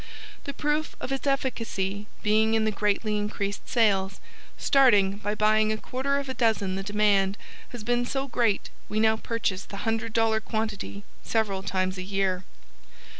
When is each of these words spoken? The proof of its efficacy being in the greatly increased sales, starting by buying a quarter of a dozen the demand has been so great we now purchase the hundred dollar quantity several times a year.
The 0.45 0.53
proof 0.55 0.95
of 0.99 1.11
its 1.11 1.27
efficacy 1.27 2.07
being 2.23 2.55
in 2.55 2.65
the 2.65 2.71
greatly 2.71 3.17
increased 3.19 3.69
sales, 3.69 4.19
starting 4.57 5.17
by 5.17 5.35
buying 5.35 5.71
a 5.71 5.77
quarter 5.77 6.17
of 6.17 6.27
a 6.27 6.33
dozen 6.33 6.73
the 6.73 6.81
demand 6.81 7.37
has 7.69 7.83
been 7.83 8.07
so 8.07 8.27
great 8.27 8.71
we 8.89 8.99
now 8.99 9.15
purchase 9.15 9.63
the 9.63 9.85
hundred 9.85 10.13
dollar 10.13 10.39
quantity 10.39 11.03
several 11.21 11.61
times 11.61 11.99
a 11.99 12.01
year. 12.01 12.43